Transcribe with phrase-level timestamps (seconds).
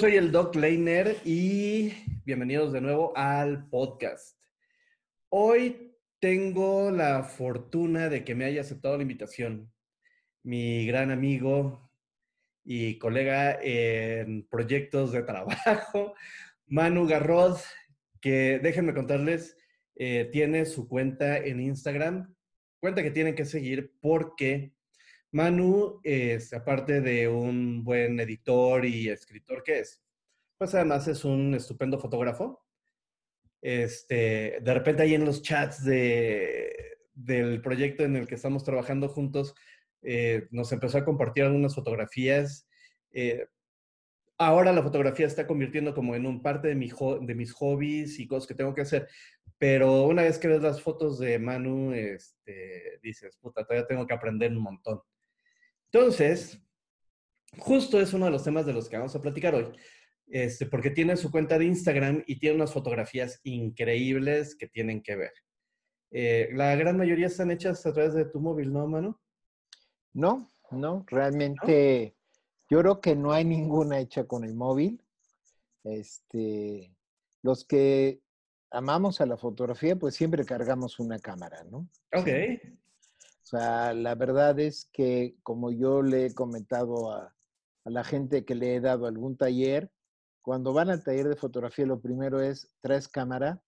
[0.00, 1.92] soy el Doc Leiner y
[2.24, 4.40] bienvenidos de nuevo al podcast.
[5.28, 9.70] Hoy tengo la fortuna de que me haya aceptado la invitación
[10.42, 11.92] mi gran amigo
[12.64, 16.14] y colega en proyectos de trabajo,
[16.66, 17.58] Manu Garrod,
[18.22, 19.58] que déjenme contarles,
[19.96, 22.34] eh, tiene su cuenta en Instagram,
[22.80, 24.72] cuenta que tienen que seguir porque
[25.32, 26.00] Manu,
[26.52, 30.02] aparte de un buen editor y escritor que es,
[30.58, 32.64] pues además es un estupendo fotógrafo.
[33.62, 39.08] Este, de repente ahí en los chats de, del proyecto en el que estamos trabajando
[39.08, 39.54] juntos,
[40.02, 42.66] eh, nos empezó a compartir algunas fotografías.
[43.12, 43.46] Eh,
[44.38, 46.90] ahora la fotografía está convirtiendo como en un parte de, mi
[47.22, 49.08] de mis hobbies y cosas que tengo que hacer.
[49.58, 54.14] Pero una vez que ves las fotos de Manu, este, dices, puta, todavía tengo que
[54.14, 55.00] aprender un montón.
[55.92, 56.62] Entonces,
[57.58, 59.72] justo es uno de los temas de los que vamos a platicar hoy.
[60.26, 65.16] Este, porque tiene su cuenta de Instagram y tiene unas fotografías increíbles que tienen que
[65.16, 65.32] ver.
[66.12, 69.18] Eh, la gran mayoría están hechas a través de tu móvil, ¿no, Manu?
[70.12, 72.16] No, no, realmente
[72.68, 75.02] yo creo que no hay ninguna hecha con el móvil.
[75.82, 76.94] Este,
[77.42, 78.20] los que
[78.70, 81.88] amamos a la fotografía, pues siempre cargamos una cámara, ¿no?
[82.14, 82.28] Ok.
[83.50, 87.34] Sea, la verdad es que como yo le he comentado a,
[87.84, 89.90] a la gente que le he dado algún taller,
[90.42, 93.62] cuando van al taller de fotografía, lo primero es, traes cámara.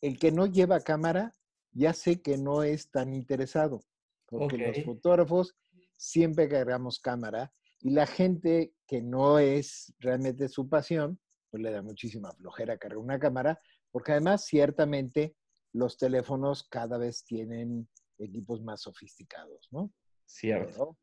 [0.00, 1.36] El que no lleva cámara,
[1.72, 3.82] ya sé que no es tan interesado,
[4.26, 5.56] porque los fotógrafos
[5.96, 11.82] siempre cargamos cámara y la gente que no es realmente su pasión, pues le da
[11.82, 15.36] muchísima flojera cargar una cámara, porque además ciertamente
[15.72, 19.92] los teléfonos cada vez tienen equipos más sofisticados, ¿no?
[20.26, 20.96] Cierto.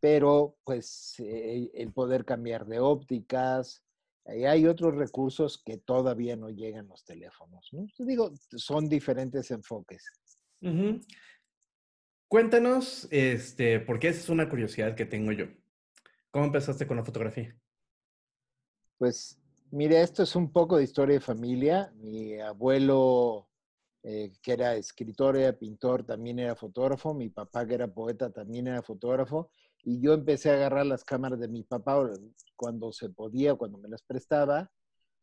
[0.00, 3.84] Pero, pues eh, el poder cambiar de ópticas,
[4.24, 7.86] hay otros recursos que todavía no llegan los teléfonos, ¿no?
[7.98, 10.04] Digo, son diferentes enfoques.
[12.28, 15.46] Cuéntanos, este, porque esa es una curiosidad que tengo yo.
[16.30, 17.56] ¿Cómo empezaste con la fotografía?
[18.98, 19.40] Pues,
[19.72, 21.92] mire, esto es un poco de historia de familia.
[21.96, 23.49] Mi abuelo,
[24.02, 27.14] eh, que era escritor, era pintor, también era fotógrafo.
[27.14, 29.50] Mi papá, que era poeta, también era fotógrafo.
[29.84, 32.02] Y yo empecé a agarrar las cámaras de mi papá
[32.56, 34.70] cuando se podía, cuando me las prestaba,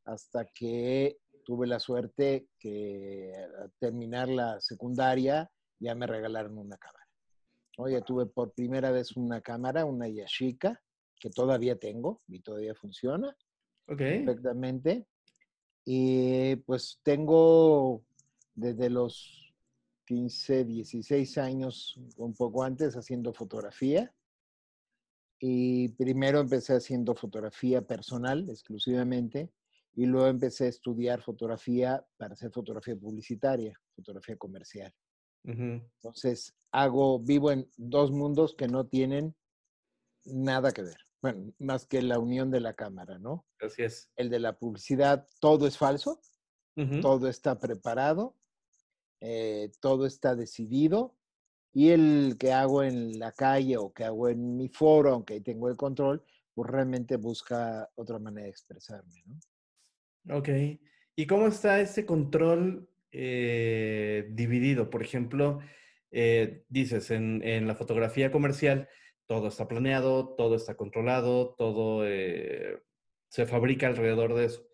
[0.06, 5.50] hasta que tuve la suerte que al terminar la secundaria
[5.80, 7.06] ya me regalaron una cámara.
[7.90, 10.82] Ya tuve por primera vez una cámara, una Yashica,
[11.20, 13.36] que todavía tengo y todavía funciona
[13.86, 15.08] perfectamente.
[15.86, 18.04] Y pues tengo
[18.58, 19.54] desde los
[20.06, 24.14] 15, 16 años, un poco antes, haciendo fotografía.
[25.40, 29.52] Y primero empecé haciendo fotografía personal exclusivamente
[29.94, 34.94] y luego empecé a estudiar fotografía para hacer fotografía publicitaria, fotografía comercial.
[35.44, 39.36] Entonces, hago, vivo en dos mundos que no tienen
[40.26, 40.98] nada que ver.
[41.22, 43.46] Bueno, más que la unión de la cámara, ¿no?
[43.62, 44.10] Así es.
[44.16, 46.20] El de la publicidad, todo es falso,
[47.02, 48.37] todo está preparado,
[49.22, 51.16] eh, todo está decidido.
[51.74, 55.70] Y el que hago en la calle o que hago en mi foro, aunque tengo
[55.70, 56.24] el control,
[56.54, 60.38] pues realmente busca otra manera de expresarme, ¿no?
[60.38, 60.50] Ok.
[61.16, 64.90] ¿Y cómo está ese control eh, dividido.
[64.90, 65.60] Por ejemplo,
[66.12, 68.90] eh, dices, en, la fotografía comercial
[69.26, 72.82] todo está planeado, todo está controlado, todo eh,
[73.30, 74.68] se fabrica alrededor de eso.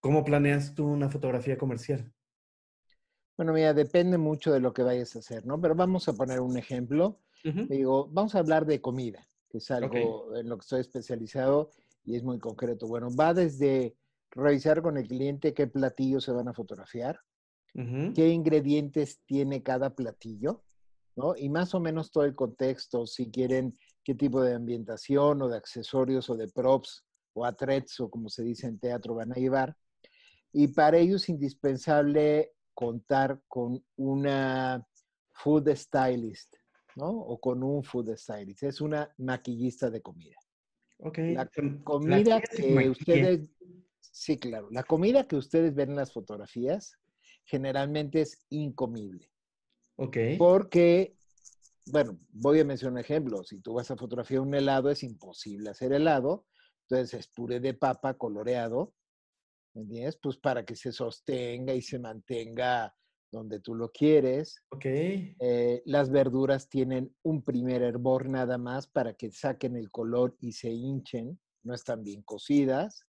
[0.00, 2.12] ¿Cómo planeas tú una fotografía comercial?
[3.42, 5.60] Bueno, mira, depende mucho de lo que vayas a hacer, ¿no?
[5.60, 7.18] Pero vamos a poner un ejemplo.
[7.42, 11.72] Digo, vamos a hablar de comida, que es algo en lo que estoy especializado
[12.04, 12.86] y es muy concreto.
[12.86, 13.96] Bueno, va desde
[14.30, 17.18] revisar con el cliente qué platillos se van a fotografiar,
[17.74, 20.62] qué ingredientes tiene cada platillo,
[21.16, 21.34] ¿no?
[21.36, 25.56] Y más o menos todo el contexto, si quieren qué tipo de ambientación o de
[25.56, 29.76] accesorios o de props o atrets o como se dice en teatro van a llevar.
[30.52, 34.86] Y para ello es indispensable contar con una
[35.32, 36.54] food stylist,
[36.96, 37.10] ¿no?
[37.10, 38.62] O con un food stylist.
[38.64, 40.36] Es una maquillista de comida.
[40.98, 41.18] Ok.
[41.18, 41.50] La
[41.82, 43.50] comida que ustedes,
[44.00, 46.98] sí, claro, la comida que ustedes ven en las fotografías
[47.44, 49.30] generalmente es incomible.
[49.96, 50.16] Ok.
[50.38, 51.16] Porque,
[51.86, 53.42] bueno, voy a mencionar un ejemplo.
[53.42, 56.46] Si tú vas a fotografiar un helado, es imposible hacer helado.
[56.88, 58.94] Entonces es puré de papa coloreado,
[59.74, 60.18] ¿me entiendes?
[60.22, 62.94] Pues para que se sostenga y se mantenga
[63.32, 64.62] donde tú lo quieres.
[64.70, 64.84] Ok.
[64.84, 70.52] Eh, las verduras tienen un primer hervor nada más para que saquen el color y
[70.52, 73.06] se hinchen, no están bien cocidas.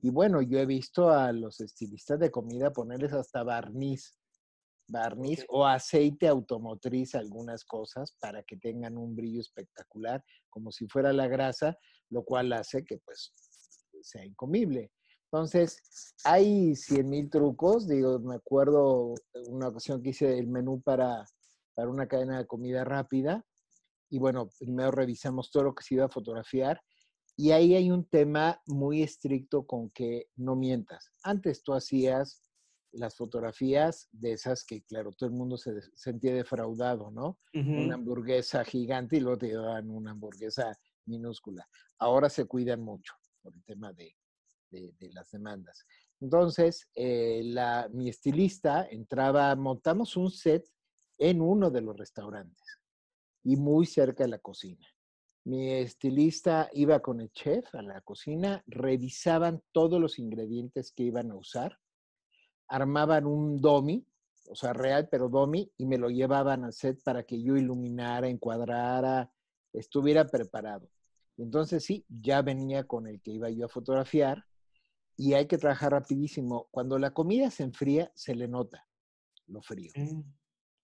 [0.00, 4.16] Y bueno, yo he visto a los estilistas de comida ponerles hasta barniz,
[4.88, 11.12] barniz o aceite automotriz algunas cosas para que tengan un brillo espectacular, como si fuera
[11.12, 11.76] la grasa,
[12.10, 13.32] lo cual hace que pues
[14.02, 14.92] sea incomible.
[15.32, 17.88] Entonces, hay 100 mil trucos.
[17.88, 19.14] Digo, me acuerdo
[19.48, 21.24] una ocasión que hice el menú para,
[21.74, 23.44] para una cadena de comida rápida.
[24.08, 26.80] Y bueno, primero revisamos todo lo que se iba a fotografiar.
[27.36, 31.10] Y ahí hay un tema muy estricto con que no mientas.
[31.22, 32.42] Antes tú hacías
[32.92, 37.38] las fotografías de esas que, claro, todo el mundo se sentía defraudado, ¿no?
[37.52, 40.72] Una hamburguesa gigante y luego te daban una hamburguesa
[41.04, 41.68] minúscula.
[41.98, 43.12] Ahora se cuidan mucho
[43.42, 44.14] por el tema de,
[45.12, 45.86] las demandas.
[46.20, 50.66] Entonces, eh, la, mi estilista entraba, montamos un set
[51.18, 52.80] en uno de los restaurantes
[53.42, 54.86] y muy cerca de la cocina.
[55.44, 61.30] Mi estilista iba con el chef a la cocina, revisaban todos los ingredientes que iban
[61.30, 61.78] a usar
[62.68, 64.04] armaban un domi,
[64.48, 68.28] o sea, real, pero domi, y me lo llevaban al set para que yo iluminara,
[68.28, 69.30] encuadrara,
[69.72, 70.88] estuviera preparado.
[71.36, 74.44] Entonces sí, ya venía con el que iba yo a fotografiar
[75.16, 76.68] y hay que trabajar rapidísimo.
[76.70, 78.86] Cuando la comida se enfría, se le nota
[79.46, 79.92] lo frío.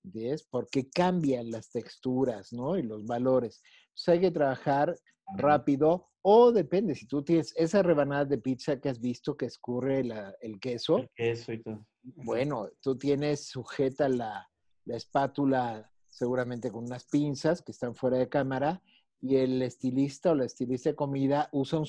[0.04, 0.44] ¿Ves?
[0.44, 2.76] Porque cambian las texturas, ¿no?
[2.76, 3.62] Y los valores.
[3.88, 4.96] Entonces hay que trabajar
[5.36, 10.00] rápido o depende, si tú tienes esa rebanada de pizza que has visto que escurre
[10.40, 10.98] el queso.
[10.98, 11.84] El queso y todo.
[12.02, 14.48] Bueno, tú tienes sujeta la,
[14.86, 18.82] espátula seguramente con unas pinzas que están fuera de cámara
[19.20, 21.86] y el estilista o la estilista de comida usa un,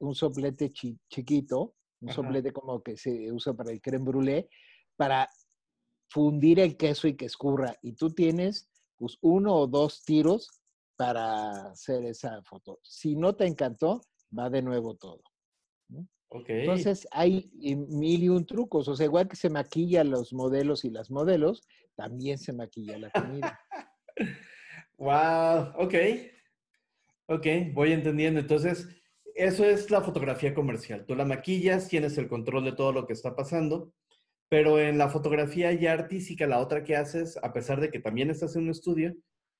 [0.00, 4.48] un soplete chiquito, un soplete como que se usa para el creme brûlée,
[4.96, 5.28] para
[6.08, 7.74] fundir el queso y que escurra.
[7.82, 10.48] Y tú tienes pues uno o dos tiros
[10.96, 12.80] para hacer esa foto.
[12.82, 14.00] Si no te encantó,
[14.36, 15.22] va de nuevo todo.
[16.48, 18.88] Entonces hay mil y un trucos.
[18.88, 21.62] O sea, igual que se maquilla los modelos y las modelos,
[21.94, 23.60] también se maquilla la comida.
[24.98, 25.94] wow, ok.
[27.28, 28.40] Ok, voy entendiendo.
[28.40, 28.88] Entonces,
[29.36, 31.04] eso es la fotografía comercial.
[31.06, 33.92] Tú la maquillas, tienes el control de todo lo que está pasando,
[34.48, 38.30] pero en la fotografía ya artística, la otra que haces, a pesar de que también
[38.30, 39.14] estás en un estudio,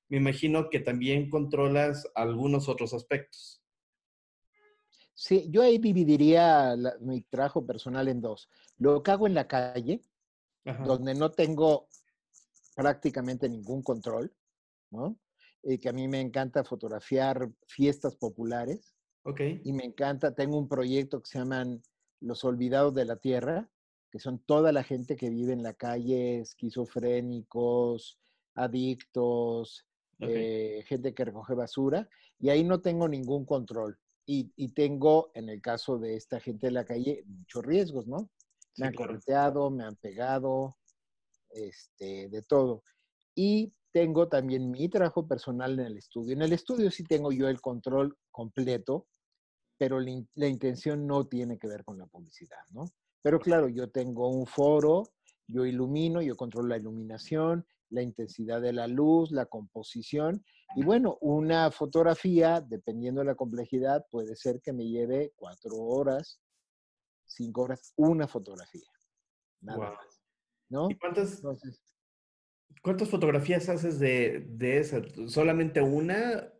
[0.09, 3.61] me imagino que también controlas algunos otros aspectos.
[5.13, 8.49] Sí, yo ahí dividiría mi trabajo personal en dos.
[8.77, 10.01] Lo que hago en la calle,
[10.85, 11.87] donde no tengo
[12.75, 14.33] prácticamente ningún control,
[14.91, 15.17] ¿no?
[15.63, 18.96] Y que a mí me encanta fotografiar fiestas populares.
[19.63, 21.81] Y me encanta, tengo un proyecto que se llaman
[22.21, 23.69] Los Olvidados de la Tierra,
[24.09, 28.19] que son toda la gente que vive en la calle, esquizofrénicos,
[28.55, 29.85] adictos,
[30.19, 32.07] eh, gente que recoge basura,
[32.39, 33.99] y ahí no tengo ningún control.
[34.29, 38.29] Y, tengo, en el caso de esta gente de la calle, muchos riesgos, ¿no?
[38.75, 40.77] Me han correteado, me han pegado,
[41.49, 42.83] este, de todo.
[43.33, 46.33] Y tengo también mi trabajo personal en el estudio.
[46.33, 49.07] En el estudio sí tengo yo el control completo,
[49.77, 52.85] pero la, la intención no tiene que ver con la publicidad, ¿no?
[53.21, 55.03] Pero claro, yo tengo un foro,
[55.47, 60.43] yo ilumino, yo controlo la iluminación, la intensidad de la luz, la composición.
[60.75, 66.41] Y bueno, una fotografía, dependiendo de la complejidad, puede ser que me lleve cuatro horas,
[67.25, 68.89] cinco horas, una fotografía.
[69.61, 70.21] Nada más.
[70.69, 70.89] ¿No?
[70.89, 71.41] ¿Y cuántas,
[72.83, 75.01] cuántas fotografías haces de, de esa?
[75.27, 76.53] ¿Solamente una?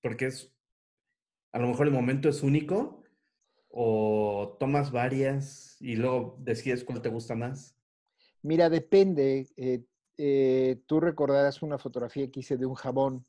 [0.00, 0.52] Porque es,
[1.52, 3.02] a lo mejor el momento es único.
[3.74, 7.74] ¿O tomas varias y luego decides cuál te gusta más?
[8.42, 9.48] Mira, depende.
[9.56, 9.84] Eh,
[10.18, 13.26] eh, tú recordarás una fotografía que hice de un jabón,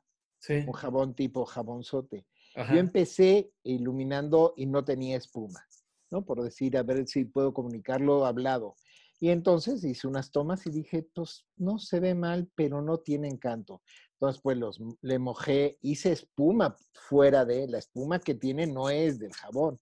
[0.50, 2.26] un jabón tipo jabonzote.
[2.56, 5.66] Yo empecé iluminando y no tenía espuma,
[6.12, 6.24] ¿no?
[6.26, 8.76] Por decir, a ver si puedo comunicarlo hablado.
[9.24, 13.30] Y entonces hice unas tomas y dije, pues no se ve mal, pero no tiene
[13.30, 13.82] encanto.
[14.16, 19.20] Entonces, pues los, le mojé, hice espuma fuera de, la espuma que tiene no es
[19.20, 19.80] del jabón.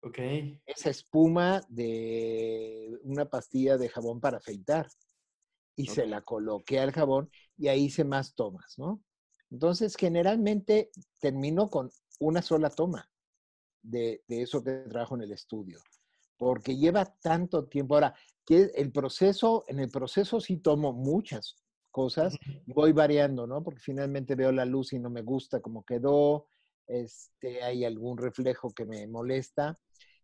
[0.00, 0.18] Ok.
[0.64, 4.86] Esa espuma de una pastilla de jabón para afeitar
[5.74, 9.02] y se la coloqué al jabón y ahí hice más tomas, ¿no?
[9.50, 13.10] Entonces, generalmente termino con una sola toma
[13.82, 15.80] de, eso que trabajo en el estudio,
[16.36, 17.94] porque lleva tanto tiempo.
[17.94, 18.14] Ahora,
[18.44, 21.56] que el proceso, en el proceso sí tomo muchas
[21.90, 22.36] cosas
[22.66, 23.62] y voy variando, ¿no?
[23.62, 26.48] Porque finalmente veo la luz y no me gusta cómo quedó,
[26.86, 29.78] este, hay algún reflejo que me molesta.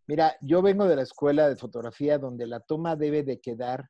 [0.06, 3.88] Mira, yo vengo de la escuela de fotografía donde la toma debe de quedar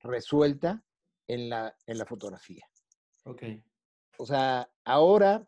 [0.00, 0.84] resuelta
[1.26, 2.64] en la, en la fotografía.
[3.24, 3.42] Ok.
[4.18, 5.44] O sea, ahora,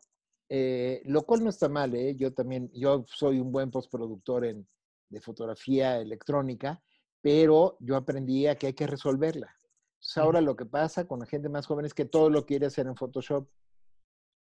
[0.49, 2.15] eh, lo cual no está mal, ¿eh?
[2.15, 4.67] Yo también, yo soy un buen postproductor en,
[5.09, 6.81] de fotografía electrónica,
[7.21, 9.53] pero yo aprendí a que hay que resolverla.
[9.95, 12.67] Entonces, ahora lo que pasa con la gente más joven es que todo lo quiere
[12.67, 13.47] hacer en Photoshop.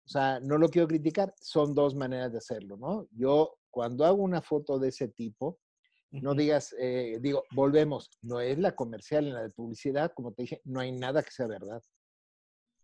[0.05, 3.07] O sea, no lo quiero criticar, son dos maneras de hacerlo, ¿no?
[3.11, 5.59] Yo cuando hago una foto de ese tipo,
[6.11, 10.43] no digas, eh, digo, volvemos, no es la comercial en la de publicidad, como te
[10.43, 11.81] dije, no hay nada que sea verdad.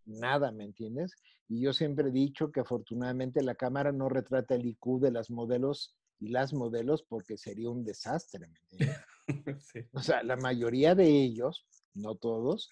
[0.05, 1.15] Nada, ¿me entiendes?
[1.47, 5.29] Y yo siempre he dicho que afortunadamente la cámara no retrata el IQ de las
[5.29, 8.97] modelos y las modelos porque sería un desastre, ¿me entiendes?
[9.93, 12.69] O sea, la mayoría de ellos, no todos,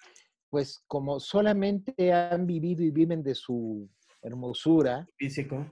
[0.50, 3.90] pues como solamente han vivido y viven de su
[4.22, 5.66] hermosura, físico,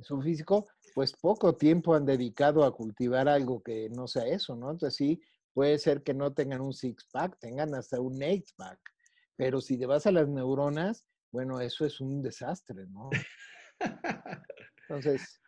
[0.00, 4.70] su físico, pues poco tiempo han dedicado a cultivar algo que no sea eso, ¿no?
[4.70, 5.20] Entonces sí,
[5.52, 8.78] puede ser que no tengan un six-pack, tengan hasta un eight-pack,
[9.36, 13.10] pero si te vas a las neuronas, bueno, eso es un desastre, ¿no?
[14.88, 15.40] Entonces...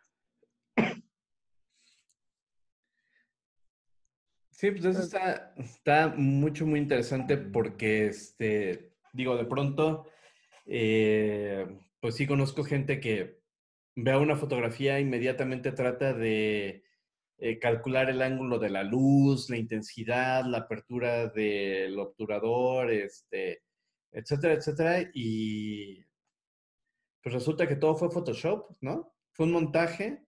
[4.57, 10.07] Sí, pues eso está, está mucho, muy interesante porque, este, digo, de pronto,
[10.65, 11.67] eh,
[11.99, 13.41] pues sí conozco gente que
[13.95, 16.85] ve una fotografía, inmediatamente trata de
[17.37, 23.61] eh, calcular el ángulo de la luz, la intensidad, la apertura del obturador, este,
[24.11, 25.11] etcétera, etcétera.
[25.13, 26.01] Y
[27.21, 29.13] pues resulta que todo fue Photoshop, ¿no?
[29.33, 30.24] Fue un montaje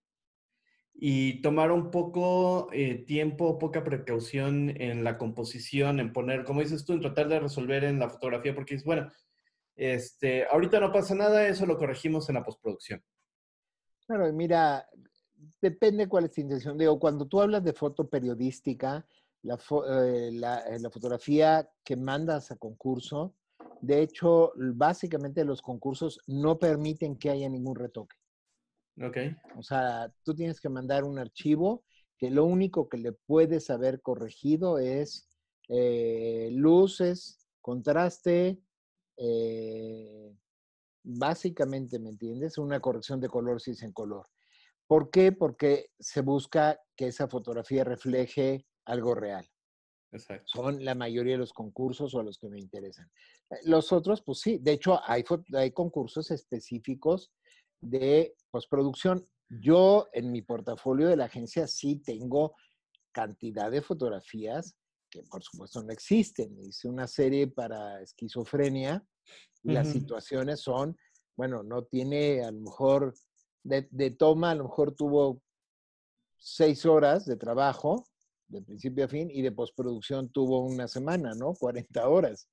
[1.00, 6.86] y tomar un poco eh, tiempo, poca precaución en la composición, en poner, como dices
[6.86, 9.12] tú, en tratar de resolver en la fotografía, porque es bueno,
[9.76, 13.04] este, ahorita no pasa nada, eso lo corregimos en la postproducción.
[14.08, 14.90] Claro, mira,
[15.62, 16.76] depende cuál es tu intención.
[16.80, 19.06] Digo, cuando tú hablas de foto periodística,
[19.44, 20.32] la, eh, eh,
[20.80, 23.36] la, fotografía que mandas a concurso,
[23.82, 28.16] de hecho, básicamente los concursos no permiten que haya ningún retoque.
[29.02, 29.18] Ok.
[29.58, 31.84] O sea, tú tienes que mandar un archivo
[32.18, 35.30] que lo único que le puedes haber corregido es
[35.70, 38.60] eh, luces, contraste,
[39.18, 40.36] eh,
[41.04, 42.58] básicamente, ¿me entiendes?
[42.58, 44.28] Una corrección de color si es en color.
[44.88, 45.32] ¿Por qué?
[45.32, 49.46] Porque se busca que esa fotografía refleje algo real.
[50.12, 50.46] Exacto.
[50.48, 53.12] Son la mayoría de los concursos o los que me interesan.
[53.66, 55.24] Los otros, pues sí, de hecho hay,
[55.54, 57.32] hay concursos específicos
[57.82, 59.28] de postproducción.
[59.50, 62.56] Yo en mi portafolio de la agencia sí tengo
[63.12, 64.76] cantidad de fotografías
[65.10, 66.58] que por supuesto no existen.
[66.64, 69.06] Hice una serie para esquizofrenia.
[69.64, 70.98] Las situaciones son,
[71.36, 73.14] bueno, no tiene a lo mejor,
[73.64, 75.42] de, toma, a lo mejor tuvo
[76.38, 78.06] seis horas de trabajo,
[78.48, 81.54] de principio a fin, y de postproducción tuvo una semana, ¿no?
[81.54, 82.48] 40 horas.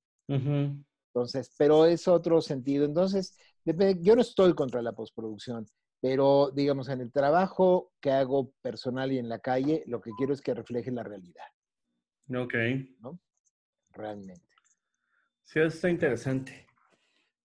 [1.15, 2.83] Entonces, pero es otro sentido.
[2.83, 5.65] Entonces, yo no estoy contra la postproducción,
[6.01, 10.33] pero digamos, en el trabajo que hago personal y en la calle, lo que quiero
[10.33, 11.45] es que refleje la realidad.
[12.35, 12.53] Ok.
[12.99, 13.17] ¿No?
[13.91, 14.43] Realmente.
[15.45, 16.67] Sí, eso está interesante.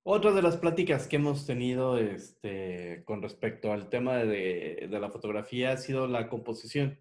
[0.03, 5.71] Otra de las pláticas que hemos tenido este, con respecto al tema de, la fotografía
[5.73, 6.99] ha sido la composición.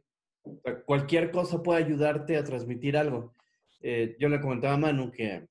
[0.85, 3.33] cualquier cosa puede ayudarte a transmitir algo.
[3.81, 5.47] Eh, yo le comentaba a Manu que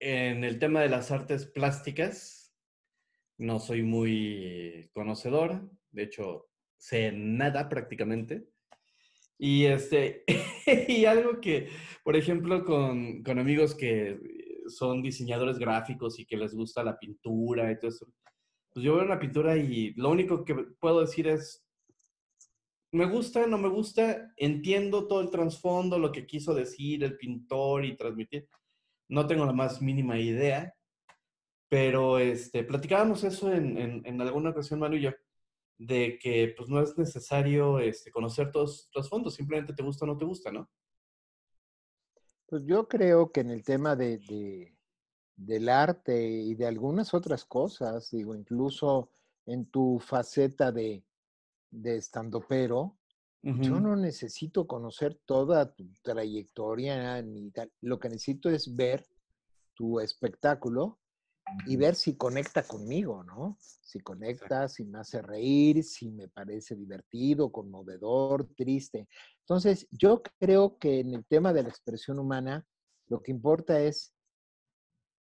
[0.00, 2.46] en el tema de las artes plásticas
[3.38, 5.68] no soy muy conocedor.
[5.90, 6.48] De hecho,
[6.78, 8.48] sé nada prácticamente.
[9.38, 10.24] Y, este,
[10.88, 11.68] y algo que,
[12.02, 14.18] por ejemplo, con, con, amigos que
[14.68, 18.06] son diseñadores gráficos y que les gusta la pintura y todo eso,
[18.72, 21.66] pues yo veo una pintura y lo único que puedo decir es,
[22.92, 27.84] me gusta, no me gusta, entiendo todo el trasfondo, lo que quiso decir el pintor
[27.84, 28.48] y transmitir.
[29.08, 30.74] No tengo la más mínima idea,
[31.68, 35.10] pero este, platicábamos eso en, en, alguna ocasión, Manu y yo
[35.78, 40.08] de que pues no es necesario este, conocer todos los fondos, simplemente te gusta o
[40.08, 40.70] no te gusta, ¿no?
[42.46, 44.72] Pues yo creo que en el tema de,
[45.34, 49.10] del arte y de algunas otras cosas, digo, incluso
[49.44, 51.04] en tu faceta de,
[51.70, 52.96] de estandopero,
[53.54, 57.70] yo no necesito conocer toda tu trayectoria ni tal.
[57.80, 59.06] Lo que necesito es ver
[59.74, 60.98] tu espectáculo
[61.66, 63.56] y ver si conecta conmigo, ¿no?
[63.60, 69.08] Si conecta, si me hace reír, si me parece divertido, conmovedor, triste.
[69.40, 72.66] Entonces, yo creo que en el tema de la expresión humana,
[73.06, 74.12] lo que importa es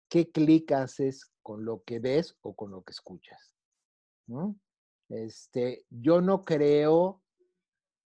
[0.09, 3.57] qué clic haces con lo que ves o con lo que escuchas,
[4.29, 4.57] ¿no?
[5.09, 7.22] Este, yo no creo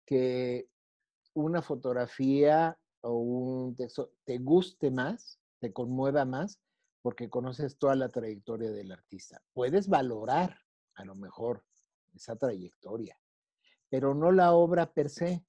[0.05, 0.69] que
[1.33, 6.59] una fotografía o un texto te guste más, te conmueva más,
[7.01, 9.41] porque conoces toda la trayectoria del artista.
[9.53, 10.57] Puedes valorar
[10.95, 11.63] a lo mejor
[12.13, 13.19] esa trayectoria,
[13.89, 15.43] pero no la obra per se.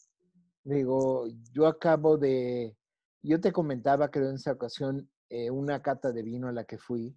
[0.65, 2.77] Digo, yo acabo de,
[3.23, 6.79] yo te comentaba, creo, en esa ocasión, eh, una cata de vino a la que
[6.79, 7.17] fui,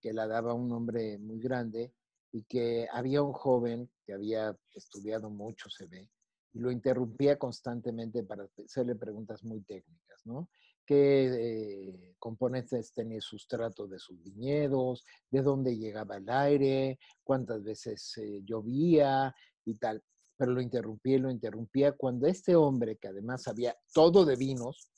[0.00, 1.94] que la daba un hombre muy grande,
[2.32, 6.10] y que había un joven que había estudiado mucho, se ve,
[6.54, 10.48] y lo interrumpía constantemente para hacerle preguntas muy técnicas, ¿no?
[10.84, 15.04] ¿Qué eh, componentes tenía el sustrato de sus viñedos?
[15.30, 16.98] ¿De dónde llegaba el aire?
[17.22, 19.34] ¿Cuántas veces eh, llovía?
[19.64, 20.02] Y tal.
[20.36, 24.90] Pero lo interrumpía y lo interrumpía cuando este hombre, que además sabía todo de vinos,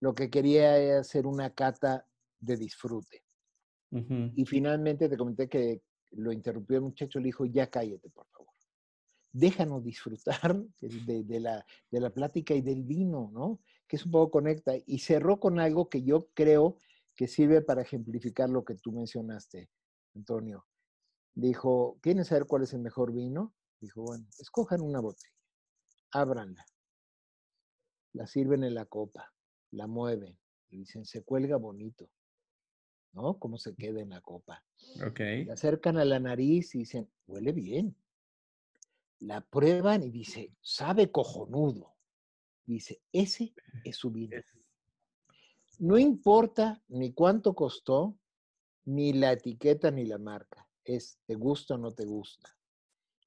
[0.00, 2.06] lo que quería era hacer una cata
[2.40, 3.22] de disfrute.
[4.34, 5.80] Y finalmente te comenté que
[6.12, 8.52] lo interrumpió el muchacho, le dijo, ya cállate, por favor.
[9.38, 13.60] Déjanos disfrutar de, la, de la plática y del vino, ¿no?
[13.86, 14.72] Que es un poco conecta.
[14.86, 16.78] Y cerró con algo que yo creo
[17.14, 19.70] que sirve para ejemplificar lo que tú mencionaste,
[20.14, 20.66] Antonio.
[21.34, 23.54] Dijo, ¿quieren saber cuál es el mejor vino?
[23.80, 25.34] Dijo, bueno, escojan una botella,
[26.12, 26.64] ábranla,
[28.14, 29.34] la sirven en la copa,
[29.70, 30.38] la mueven,
[30.70, 32.08] y dicen, se cuelga bonito.
[33.12, 33.38] ¿no?
[33.38, 34.62] Cómo se queda en la copa.
[35.06, 35.20] Ok.
[35.20, 37.96] Le acercan a la nariz y dicen, huele bien.
[39.20, 41.94] La prueban y dice, sabe cojonudo.
[42.64, 43.54] Dice, ese
[43.84, 44.36] es su vino.
[45.78, 48.16] No importa ni cuánto costó,
[48.84, 50.66] ni la etiqueta ni la marca.
[50.84, 52.56] Es, ¿te gusta o no te gusta?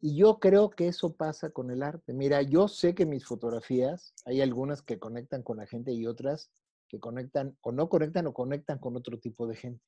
[0.01, 2.13] Y yo creo que eso pasa con el arte.
[2.13, 6.49] Mira, yo sé que mis fotografías, hay algunas que conectan con la gente y otras
[6.87, 9.85] que conectan o no conectan o conectan con otro tipo de gente.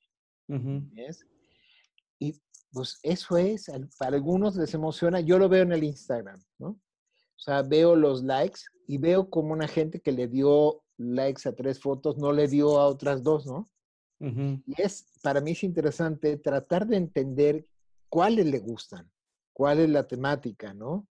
[2.19, 2.39] Y
[2.71, 6.69] pues eso es, para algunos les emociona, yo lo veo en el Instagram, ¿no?
[6.69, 11.53] O sea, veo los likes y veo como una gente que le dio likes a
[11.53, 13.69] tres fotos no le dio a otras dos, ¿no?
[14.19, 17.65] Y es, para mí es interesante tratar de entender
[18.07, 19.11] cuáles le gustan,
[19.51, 21.07] cuál es la temática, ¿no?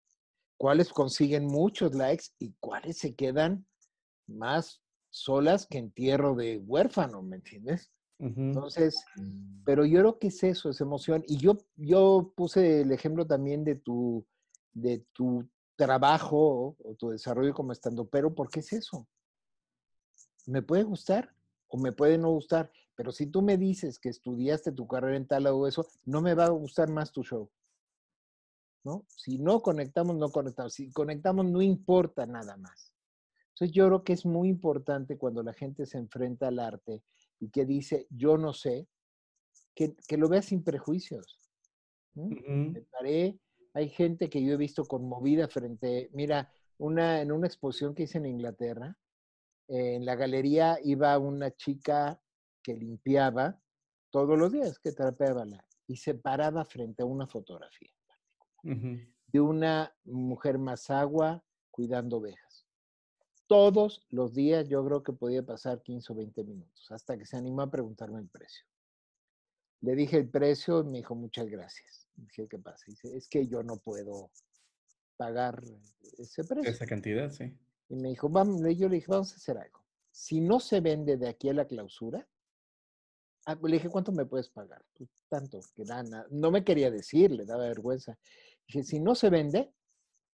[0.58, 3.65] Cuáles consiguen muchos likes y cuáles se quedan
[4.28, 7.91] más solas que entierro de huérfano, ¿me entiendes?
[8.20, 9.06] Entonces,
[9.64, 11.24] pero yo creo que es eso, es emoción.
[11.26, 14.26] Y yo, yo puse el ejemplo también de tu,
[14.74, 19.08] de tu trabajo o tu desarrollo como estando, pero ¿por qué es eso?
[20.46, 21.34] Me puede gustar
[21.70, 25.26] o me puede no gustar, pero si tú me dices que estudiaste tu carrera en
[25.26, 27.50] tal o eso, no me va a gustar más tu show.
[28.84, 29.06] ¿No?
[29.08, 30.74] Si no conectamos, no conectamos.
[30.74, 32.94] Si conectamos, no importa nada más.
[33.50, 37.04] Entonces yo creo que es muy importante cuando la gente se enfrenta al arte
[37.39, 38.88] y que dice, yo no sé,
[39.75, 41.39] que, lo vea sin prejuicios.
[42.13, 43.39] Me paré,
[43.73, 48.17] hay gente que yo he visto conmovida frente, mira, una, en una exposición que hice
[48.17, 48.97] en Inglaterra,
[49.67, 52.19] en la galería iba una chica
[52.63, 53.62] que limpiaba
[54.10, 55.45] todos los días, que trapeaba
[55.88, 57.93] y se paraba frente a una fotografía
[58.63, 62.69] de una mujer más agua cuidando ovejas
[63.50, 67.36] todos los días yo creo que podía pasar 15 o 20 minutos, hasta que se
[67.36, 68.64] animó a preguntarme el precio.
[69.82, 72.08] Le dije el precio y me dijo, muchas gracias.
[72.16, 72.86] Dije, ¿qué pasa?
[72.88, 74.30] Dice, es que yo no puedo
[75.18, 75.64] pagar
[76.20, 76.70] ese precio.
[76.70, 77.52] Esa cantidad, sí.
[77.90, 79.84] Y me dijo, vamos, yo le dije, vamos a hacer algo.
[80.12, 82.28] Si no se vende de aquí a la clausura,
[83.48, 84.86] ah, le dije, ¿cuánto me puedes pagar?
[84.94, 86.28] Pues, tanto, que nada.
[86.30, 88.16] No me quería decir, le daba vergüenza.
[88.68, 89.74] Dije, si no se vende,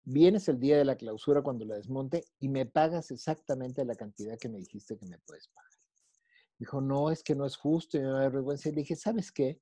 [0.05, 4.39] vienes el día de la clausura cuando la desmonte y me pagas exactamente la cantidad
[4.39, 5.71] que me dijiste que me puedes pagar.
[6.59, 8.69] Dijo, no, es que no es justo y me da vergüenza.
[8.69, 9.61] Y le dije, ¿sabes qué?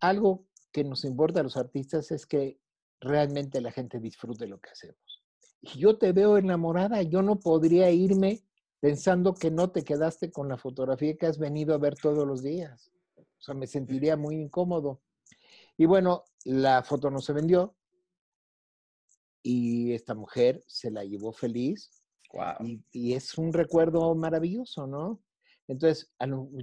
[0.00, 2.60] Algo que nos importa a los artistas es que
[3.00, 5.22] realmente la gente disfrute lo que hacemos.
[5.60, 8.44] Y yo te veo enamorada, yo no podría irme
[8.80, 12.42] pensando que no te quedaste con la fotografía que has venido a ver todos los
[12.42, 12.90] días.
[13.16, 15.00] O sea, me sentiría muy incómodo.
[15.76, 17.74] Y bueno, la foto no se vendió,
[19.48, 22.02] y esta mujer se la llevó feliz.
[22.92, 25.22] Y, es un recuerdo maravilloso, ¿no?
[25.68, 26.12] Entonces,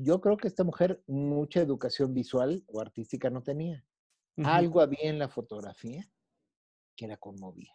[0.01, 3.85] yo creo que esta mujer mucha educación visual o artística no tenía.
[4.43, 6.05] Algo había en la fotografía
[6.97, 7.73] que la conmovía.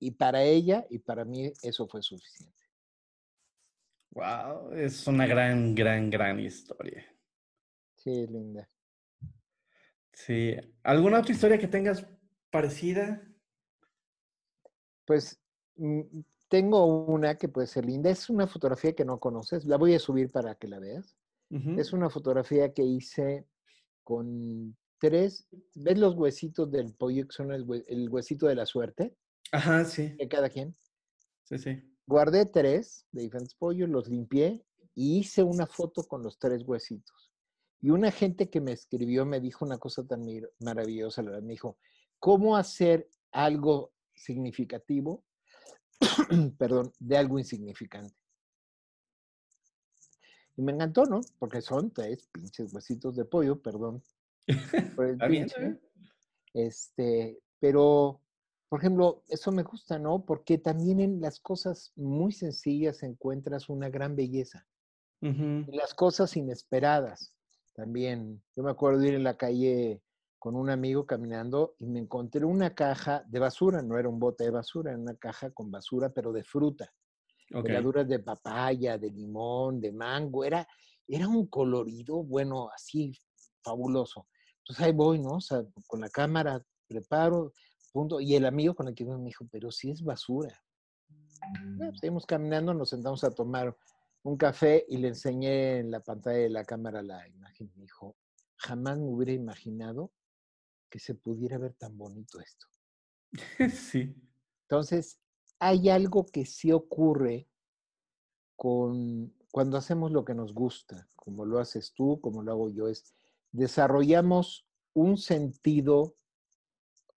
[0.00, 2.56] Y para ella y para mí eso fue suficiente.
[4.12, 7.04] Wow, es una gran, gran, gran historia.
[7.96, 8.70] Sí, linda.
[10.14, 10.56] Sí.
[10.82, 12.06] ¿Alguna otra historia que tengas
[12.50, 13.22] parecida?
[15.08, 15.40] Pues
[15.76, 16.02] mm,
[16.48, 18.10] tengo una que puede ser linda.
[18.10, 19.64] Es una fotografía que no conoces.
[19.64, 21.16] La voy a subir para que la veas.
[21.78, 23.46] Es una fotografía que hice
[24.04, 25.48] con tres.
[25.74, 27.64] ¿Ves los huesitos del pollo que son el,
[28.10, 29.16] huesito de la suerte?
[29.50, 30.10] Ajá, sí.
[30.18, 30.76] De cada quien.
[31.44, 31.82] Sí, sí.
[32.06, 34.62] Guardé tres de diferentes pollos, los limpié
[34.94, 37.32] y hice una foto con los tres huesitos.
[37.80, 40.26] Y una gente que me escribió me dijo una cosa tan
[40.60, 41.22] maravillosa.
[41.22, 41.78] Me dijo,
[42.18, 45.24] ¿cómo hacer algo significativo,
[46.58, 48.14] perdón, de algo insignificante.
[50.56, 51.20] Y me encantó, ¿no?
[51.38, 54.02] Porque son tres pinches huesitos de pollo, perdón.
[54.96, 55.78] Por el pinche.
[56.52, 58.20] Este, pero,
[58.68, 60.24] por ejemplo, eso me gusta, ¿no?
[60.24, 64.66] Porque también en las cosas muy sencillas encuentras una gran belleza.
[65.20, 67.34] Y las cosas inesperadas
[67.74, 68.40] también.
[68.54, 70.00] Yo me acuerdo de ir en la calle
[70.38, 74.44] con un amigo caminando y me encontré una caja de basura, no era un bote
[74.44, 76.92] de basura, era una caja con basura, pero de fruta.
[77.50, 77.82] Okay.
[78.04, 80.68] de papaya, de limón, de mango, era,
[81.06, 83.18] era un colorido, bueno, así
[83.62, 84.28] fabuloso.
[84.58, 85.36] Entonces ahí voy, ¿no?
[85.36, 87.52] O sea, con la cámara preparo,
[87.90, 90.62] punto, y el amigo con el que me dijo, pero si es basura.
[91.78, 93.74] Pues, seguimos caminando, nos sentamos a tomar
[94.24, 97.72] un café y le enseñé en la pantalla de la cámara la imagen.
[97.76, 98.14] Me dijo,
[98.56, 100.12] jamás me hubiera imaginado
[100.90, 102.66] que se pudiera ver tan bonito esto.
[103.70, 104.14] Sí.
[104.62, 105.18] Entonces,
[105.58, 107.48] hay algo que sí ocurre
[108.56, 112.88] con cuando hacemos lo que nos gusta, como lo haces tú, como lo hago yo,
[112.88, 113.14] es
[113.50, 116.16] desarrollamos un sentido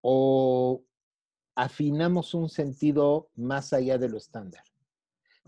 [0.02, 0.84] o
[1.56, 4.64] afinamos un sentido más allá de lo estándar.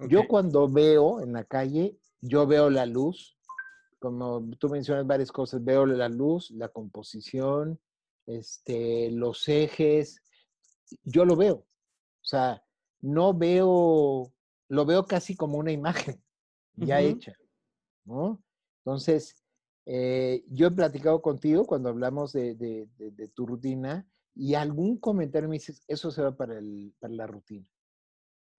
[0.10, 3.38] Yo cuando veo en la calle, yo veo la luz,
[4.00, 7.80] como tú mencionas varias cosas, veo la luz, la composición,
[8.26, 10.22] este, los ejes,
[11.04, 11.56] yo lo veo.
[11.56, 12.64] O sea,
[13.02, 14.34] no veo,
[14.70, 16.24] lo veo casi como una imagen
[16.76, 17.34] ya hecha,
[18.06, 18.42] ¿no?
[18.86, 19.36] Entonces,
[19.86, 22.88] eh, yo he platicado contigo cuando hablamos de,
[23.34, 27.70] tu rutina y algún comentario me dices, eso se va para, el, para la rutina,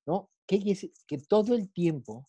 [0.06, 0.30] ¿no?
[0.46, 2.26] ¿Qué quiere Que todo el tiempo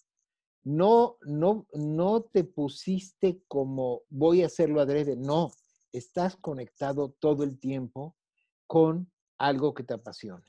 [0.63, 5.52] no, no, no te pusiste como voy a hacerlo adrede, no,
[5.97, 8.15] estás conectado todo el tiempo
[8.67, 10.45] con algo que te apasiona.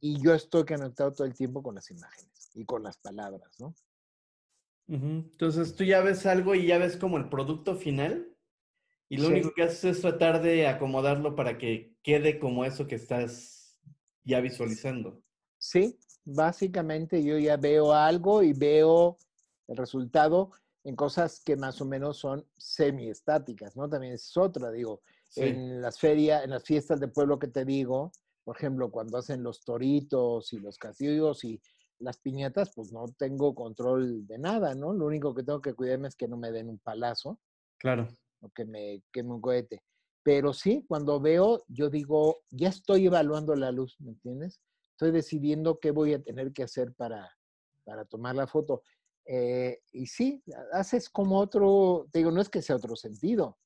[0.00, 3.74] Y yo estoy conectado todo el tiempo con las imágenes y con las palabras, ¿no?
[4.86, 8.36] Entonces tú ya ves algo y ya ves como el producto final
[9.08, 12.96] y lo único que haces es tratar de acomodarlo para que quede como eso que
[12.96, 13.78] estás
[14.22, 15.22] ya visualizando.
[15.56, 19.16] Sí, básicamente yo ya veo algo y veo
[19.66, 20.52] el resultado
[20.84, 23.88] en cosas que más o menos son semiestáticas, ¿no?
[23.88, 25.02] También es otra, digo,
[25.36, 28.12] en las ferias, en las fiestas de pueblo que te digo,
[28.44, 31.60] por ejemplo, cuando hacen los toritos y los castillos y
[31.98, 34.92] las piñatas, pues no tengo control de nada, ¿no?
[34.92, 37.38] Lo único que tengo que cuidarme es que no me den un palazo.
[37.78, 38.08] Claro.
[38.40, 39.82] O que me queme un cohete.
[40.22, 44.60] Pero sí, cuando veo, yo digo, ya estoy evaluando la luz, ¿me entiendes?
[44.92, 47.30] Estoy decidiendo qué voy a tener que hacer para,
[47.84, 48.82] para tomar la foto.
[49.30, 53.58] Eh, y sí, haces como otro, te digo, no es que sea otro sentido,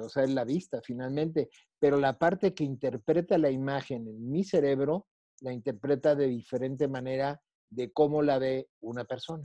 [0.00, 4.42] o sea, es la vista finalmente, pero la parte que interpreta la imagen en mi
[4.42, 5.06] cerebro,
[5.40, 9.44] la interpreta de diferente manera de cómo la ve una persona.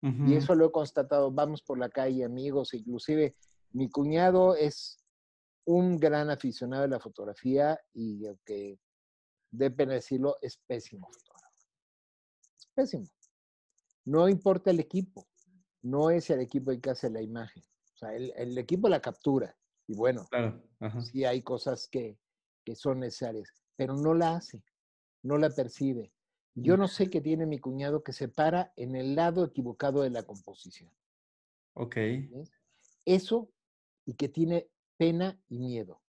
[0.00, 3.36] Y eso lo he constatado, vamos por la calle, amigos, inclusive
[3.72, 4.98] mi cuñado es
[5.64, 8.78] un gran aficionado de la fotografía y aunque
[9.50, 11.56] de pena decirlo, es pésimo fotógrafo.
[12.56, 13.06] Es pésimo.
[14.08, 15.28] No importa el equipo,
[15.82, 17.62] no es el equipo el que hace la imagen.
[17.94, 19.54] O sea, el, equipo la captura.
[19.86, 20.62] Y bueno, claro.
[21.00, 22.18] sí hay cosas que,
[22.64, 24.64] que son necesarias, pero no la hace,
[25.22, 26.10] no la percibe.
[26.54, 30.08] Yo no sé qué tiene mi cuñado que se para en el lado equivocado de
[30.08, 30.90] la composición.
[31.74, 31.96] Ok.
[33.04, 33.52] Eso
[34.06, 36.00] y que tiene pena y miedo.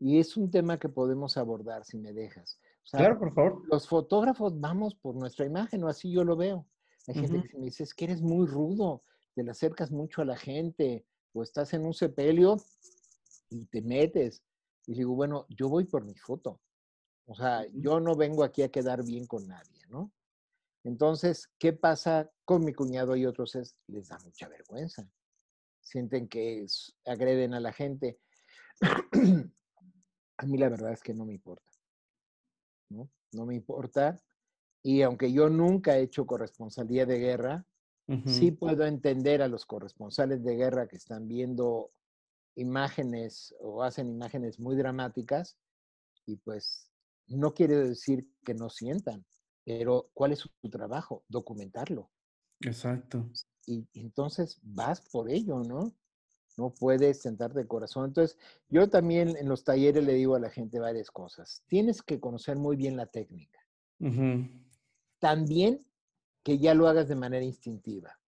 [0.00, 2.60] Y es un tema que podemos abordar si me dejas.
[2.90, 3.62] claro, por favor.
[3.68, 6.66] Los fotógrafos vamos por nuestra imagen, o así yo lo veo.
[7.08, 9.02] Hay gente que me dice, es que eres muy rudo,
[9.34, 12.58] te le acercas mucho a la gente, o estás en un sepelio
[13.48, 14.42] y te metes.
[14.86, 16.60] Y digo, bueno, yo voy por mi foto.
[17.26, 20.12] O sea, yo no vengo aquí a quedar bien con nadie, ¿no?
[20.84, 23.54] Entonces, ¿qué pasa con mi cuñado y otros?
[23.54, 25.10] Es, les da mucha vergüenza.
[25.80, 26.66] Sienten que
[27.06, 28.18] agreden a la gente.
[30.36, 31.72] a mí la verdad es que no me importa.
[32.90, 33.10] ¿no?
[33.32, 34.18] no me importa.
[34.82, 37.66] Y aunque yo nunca he hecho corresponsalía de guerra,
[38.24, 41.90] sí puedo entender a los corresponsales de guerra que están viendo
[42.54, 45.58] imágenes o hacen imágenes muy dramáticas
[46.26, 46.90] y pues
[47.26, 49.24] no quiere decir que no sientan,
[49.64, 51.24] pero ¿cuál es su, trabajo?
[51.28, 52.10] Documentarlo.
[52.60, 53.28] Exacto.
[53.66, 55.92] Y, entonces vas por ello, ¿no?
[56.56, 58.06] No puedes sentarte de corazón.
[58.06, 58.36] Entonces,
[58.68, 61.62] yo también en los talleres le digo a la gente varias cosas.
[61.68, 63.60] Tienes que conocer muy bien la técnica.
[65.18, 65.84] También
[66.42, 68.18] que ya lo hagas de manera instintiva,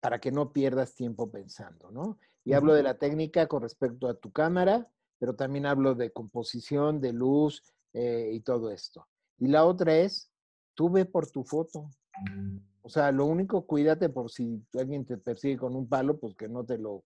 [0.00, 2.18] para que no pierdas tiempo pensando, ¿no?
[2.44, 7.00] Y hablo de la técnica con respecto a tu cámara, pero también hablo de composición,
[7.00, 9.08] de luz eh, y todo esto.
[9.38, 10.30] Y la otra es,
[10.74, 11.90] tú ve por tu foto.
[12.82, 16.48] O sea, lo único, cuídate por si alguien te persigue con un palo, pues que
[16.48, 17.04] no te lo...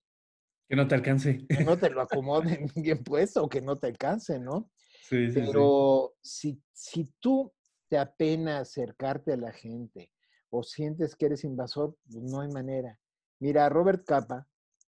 [0.68, 1.46] Que no te alcance.
[1.48, 4.70] Que no te lo acomoden bien puesto o que no te alcance, ¿no?
[5.09, 7.50] Sí, sí, Pero Si, si tú
[7.90, 10.12] te apena acercarte a la gente
[10.48, 12.98] o sientes que eres invasor, pues no hay manera.
[13.40, 14.48] Mira, Robert Capa,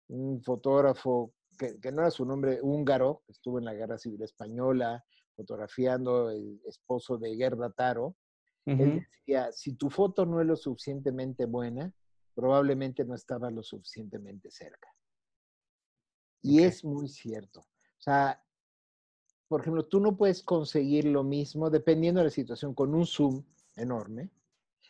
[0.07, 5.03] un fotógrafo que, no era su nombre, húngaro, estuvo en la Guerra Civil Española,
[5.35, 8.15] fotografiando el esposo de Gerda Taro,
[8.65, 11.93] él decía, si tu foto no es lo suficientemente buena,
[12.33, 14.87] probablemente no estaba lo suficientemente cerca.
[16.41, 17.59] Y es muy cierto.
[17.59, 18.41] O sea,
[19.53, 23.43] por ejemplo, tú no puedes conseguir lo mismo, dependiendo de la situación, con un zoom
[23.75, 24.31] enorme,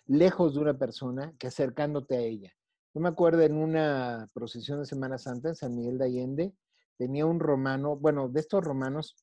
[0.06, 2.56] lejos de una persona, que acercándote a ella.
[2.94, 6.54] Yo me acuerdo en una procesión de Semana Santa en San Miguel de Allende,
[6.98, 9.18] tenía un romano, bueno, de estos romanos,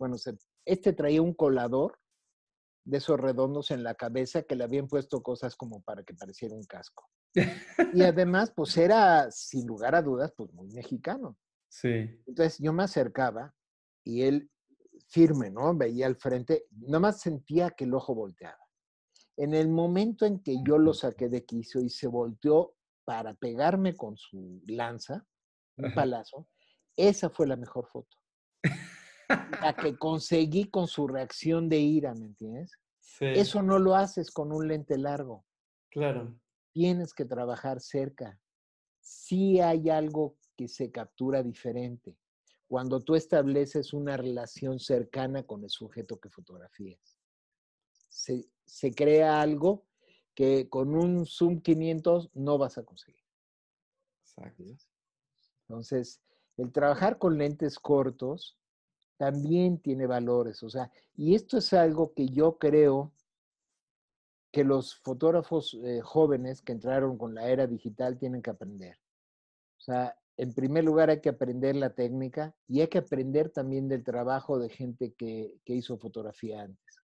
[0.00, 0.16] bueno,
[0.64, 2.00] este traía un colador
[2.84, 6.56] de esos redondos en la cabeza que le habían puesto cosas como para que pareciera
[6.56, 7.08] un casco.
[7.36, 7.36] Y
[8.02, 11.38] además, pues era, sin lugar a dudas, pues muy mexicano.
[11.68, 12.20] Sí.
[12.26, 13.54] Entonces yo me acercaba
[14.04, 14.48] y él
[15.12, 15.76] firme, ¿no?
[15.76, 18.58] Veía al frente, nada más sentía que el ojo volteaba.
[19.36, 23.94] En el momento en que yo lo saqué de quicio y se volteó para pegarme
[23.94, 25.26] con su lanza,
[25.76, 26.48] un palazo,
[26.96, 28.16] esa fue la mejor foto.
[29.62, 32.72] La que conseguí con su reacción de ira, ¿me entiendes?
[33.20, 35.44] Eso no lo haces con un lente largo.
[35.90, 36.38] Claro.
[36.72, 38.38] Tienes que trabajar cerca.
[39.00, 42.16] Sí hay algo que se captura diferente
[42.72, 47.18] cuando tú estableces una relación cercana con el sujeto que fotografías.
[48.08, 49.84] Se, se crea algo
[50.34, 53.26] que con un zoom 500 no vas a conseguir.
[54.22, 54.64] Exacto.
[55.68, 56.22] Entonces,
[56.56, 58.56] el trabajar con lentes cortos
[59.18, 60.62] también tiene valores.
[60.62, 63.12] O sea, y esto es algo que yo creo
[64.50, 68.96] que los fotógrafos eh, jóvenes que entraron con la era digital tienen que aprender.
[69.76, 73.88] O sea, en primer lugar hay que aprender la técnica y hay que aprender también
[73.88, 77.02] del trabajo de gente que, que hizo fotografía antes.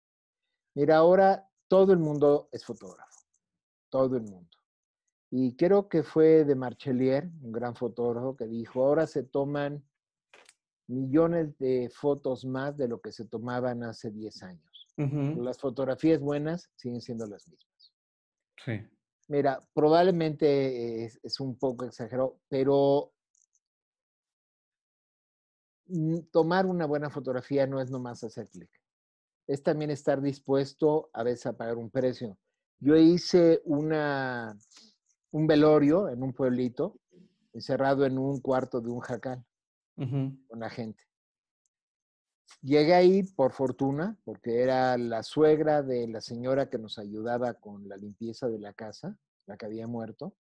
[0.74, 3.20] Mira, ahora todo el mundo es fotógrafo,
[3.90, 4.50] todo el mundo.
[5.30, 9.84] Y creo que fue de Marchelier, un gran fotógrafo, que dijo, ahora se toman
[10.88, 14.88] millones de fotos más de lo que se tomaban hace 10 años.
[14.96, 17.92] Las fotografías buenas siguen siendo las mismas.
[18.64, 18.80] Sí.
[19.28, 23.12] Mira, probablemente es, un poco exagerado, pero
[26.30, 28.70] tomar una buena fotografía no es nomás hacer clic.
[29.46, 32.36] Es también estar dispuesto a veces a pagar un precio.
[32.80, 34.58] Yo hice una,
[35.30, 36.98] un velorio en un pueblito,
[37.52, 39.44] encerrado en un cuarto de un jacal
[39.94, 41.02] con la gente.
[42.62, 47.88] Llegué ahí por fortuna, porque era la suegra de la señora que nos ayudaba con
[47.88, 50.34] la limpieza de la casa, la que había muerto,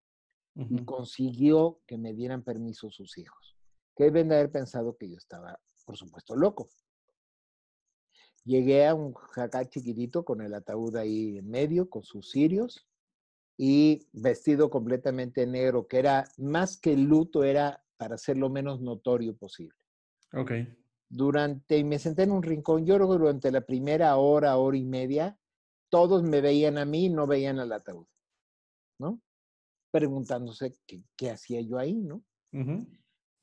[0.56, 3.55] y consiguió que me dieran permiso sus hijos,
[3.96, 6.70] que deben de haber pensado que yo estaba, por supuesto, loco.
[8.44, 12.88] Llegué a un jacal chiquitito con el ataúd ahí en medio, con sus cirios,
[13.58, 19.36] y vestido completamente negro, que era más que luto, era para ser lo menos notorio
[19.36, 19.78] posible.
[20.34, 20.52] Ok.
[21.10, 24.78] Durante, y me senté en un rincón, yo creo que durante la primera hora, hora
[24.78, 25.40] y media,
[25.90, 28.06] todos me veían a mí y no veían al ataúd,
[29.00, 29.22] ¿no?
[29.92, 32.22] Preguntándose qué, hacía yo ahí, ¿no?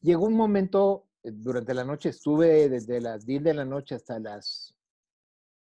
[0.02, 4.18] Llegó un momento, eh, durante la noche, estuve desde las 10 de la noche hasta
[4.18, 4.74] las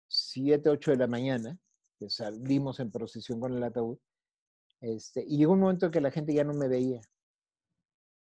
[0.10, 1.58] 7, 8 de la mañana,
[1.98, 3.98] que salimos en procesión con el ataúd,
[4.82, 7.02] este, y llegó un momento en que la gente ya no me veía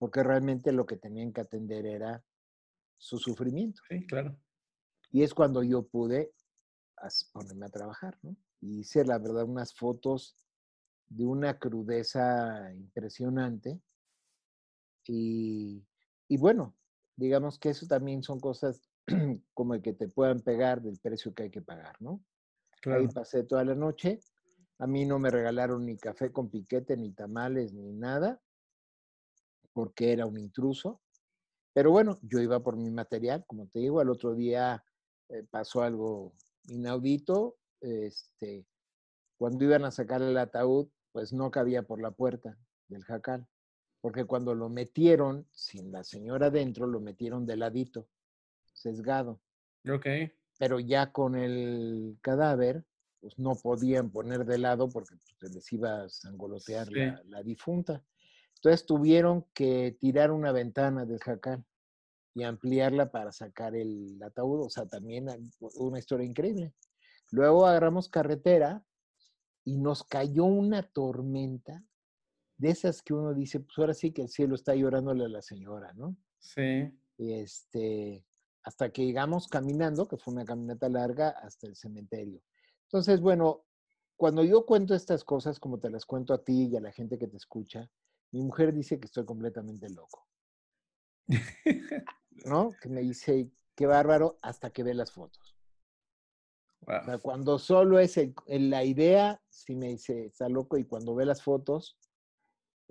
[0.02, 2.24] porque realmente lo que tenían que atender era
[2.98, 3.80] su sufrimiento.
[3.88, 4.36] Sí, claro.
[5.12, 6.34] Y es cuando yo pude
[7.32, 8.36] ponerme a trabajar, ¿no?
[8.60, 10.34] Y hice, la verdad, unas fotos
[11.06, 13.80] de una crudeza impresionante.
[15.06, 15.86] Y,
[16.32, 16.74] y bueno,
[17.16, 18.88] digamos que eso también son cosas
[19.54, 22.24] como el que te puedan pegar del precio que hay que pagar, ¿no?
[22.80, 23.02] Claro.
[23.02, 24.18] Ahí pasé toda la noche.
[24.78, 28.40] A mí no me regalaron ni café con piquete, ni tamales, ni nada
[29.74, 31.02] porque era un intruso.
[31.74, 34.82] Pero bueno, yo iba por mi material, como te digo, al otro día
[35.28, 36.34] eh, pasó algo
[36.68, 37.56] inaudito.
[37.80, 38.66] Este,
[39.36, 43.46] cuando iban a sacar el ataúd, pues no cabía por la puerta del jacal,
[44.02, 48.08] porque cuando lo metieron, sin la señora dentro, lo metieron de ladito,
[48.74, 49.40] sesgado.
[49.88, 50.06] Ok.
[50.58, 52.84] Pero ya con el cadáver,
[53.20, 57.42] pues no podían poner de lado porque pues, se les iba a sangolotear la, la,
[57.44, 58.02] difunta.
[58.56, 61.64] Entonces tuvieron que tirar una ventana del jacal
[62.34, 64.66] y ampliarla para sacar el ataúd.
[64.66, 65.28] O sea, también
[65.76, 66.74] una historia increíble.
[67.30, 68.84] Luego agarramos carretera
[69.64, 71.84] y nos cayó una tormenta
[72.56, 75.42] de esas que uno dice, pues ahora sí que el cielo está llorándole a la
[75.42, 76.16] señora, ¿no?
[76.38, 76.92] Sí.
[77.18, 78.24] Y este,
[78.62, 82.40] hasta que llegamos caminando, que fue una caminata larga, hasta el cementerio.
[82.84, 83.64] Entonces, bueno,
[84.16, 87.18] cuando yo cuento estas cosas, como te las cuento a ti y a la gente
[87.18, 87.90] que te escucha,
[88.30, 90.26] mi mujer dice que estoy completamente loco.
[92.44, 92.72] ¿No?
[92.80, 95.56] Que me dice, qué bárbaro, hasta que ve las fotos.
[96.86, 101.24] O sea, cuando solo es la idea, sí me dice, está loco, y cuando ve
[101.24, 101.96] las fotos,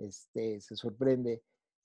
[0.02, 1.42] este, se sorprende.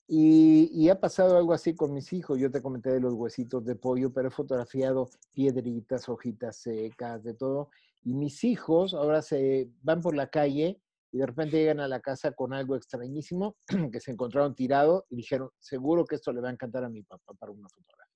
[0.09, 2.39] Y, ha pasado algo así con mis hijos.
[2.39, 7.33] Yo te comenté de los huesitos de pollo, pero he fotografiado piedritas, hojitas secas, de
[7.33, 7.69] todo.
[8.03, 11.99] Y mis hijos ahora se van por la calle y de repente llegan a la
[11.99, 13.57] casa con algo extrañísimo
[13.91, 17.03] que se encontraron tirado y dijeron, seguro que esto le va a encantar a mi
[17.03, 18.07] papá para una fotografía.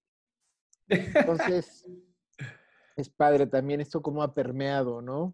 [1.19, 1.85] Entonces,
[2.95, 5.33] es padre también esto como ha permeado, ¿no?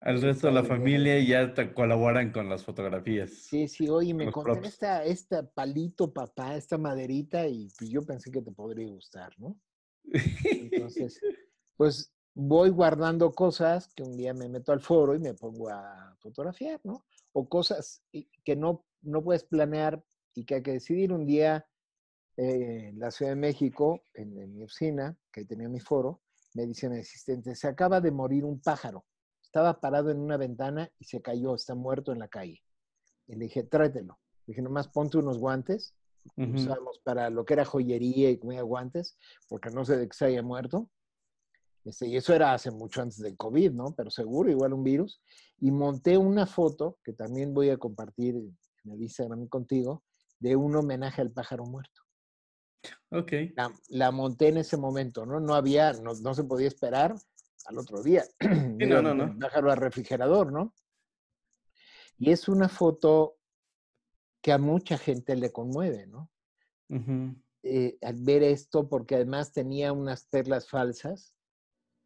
[0.00, 3.30] Al resto de la familia ya te colaboran con las fotografías.
[3.30, 8.42] Sí, sí, oye, me conté esta, esta palito, papá, esta maderita, y yo pensé que
[8.42, 9.58] te podría gustar, ¿no?
[10.12, 11.20] Entonces,
[11.76, 16.14] pues voy guardando cosas que un día me meto al foro y me pongo a
[16.20, 17.04] fotografiar, ¿no?
[17.32, 18.02] O cosas
[18.44, 20.04] que no, no puedes planear
[20.34, 21.66] y que hay que decidir un día
[22.36, 26.20] eh, en la Ciudad de México, en, en mi oficina, que ahí tenía mi foro,
[26.54, 29.06] me dice mi asistente, se acaba de morir un pájaro
[29.46, 32.62] estaba parado en una ventana y se cayó, está muerto en la calle.
[33.26, 34.18] Y le dije, tráetelo.
[34.46, 35.94] Le dije, nomás ponte unos guantes.
[36.36, 39.16] Usábamos para lo que era joyería y comía guantes,
[39.48, 40.90] porque no sé de qué se haya muerto.
[41.84, 43.94] Este, y eso era hace mucho antes del COVID, ¿no?
[43.94, 45.22] Pero seguro, igual un virus.
[45.60, 50.02] Y monté una foto, que también voy a compartir en el Instagram contigo,
[50.40, 52.02] de un homenaje al pájaro muerto.
[53.10, 53.32] Ok.
[53.88, 55.38] La, monté en ese momento, ¿no?
[55.38, 57.14] No había, no, no se podía esperar
[57.66, 58.24] al otro día.
[58.40, 59.34] no, no, no.
[59.36, 60.74] Dejarlo al refrigerador, ¿no?
[62.18, 63.36] Y es una foto
[64.40, 66.30] que a mucha gente le conmueve, ¿no?
[67.62, 71.34] Eh, al ver esto, porque además tenía unas perlas falsas,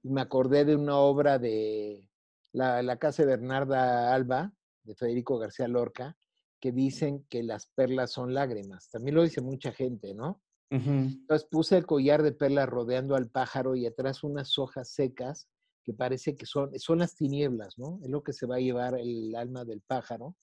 [0.03, 2.09] y me acordé de una obra de
[2.53, 6.17] la, la casa de Bernarda Alba, de Federico García Lorca,
[6.59, 8.89] que dicen que las perlas son lágrimas.
[8.91, 10.41] También lo dice mucha gente, ¿no?
[10.71, 15.49] Entonces puse el collar de perlas rodeando al pájaro y atrás unas hojas secas
[15.85, 17.99] que parece que son, son las tinieblas, ¿no?
[18.05, 20.37] Es lo que se va a llevar el alma del pájaro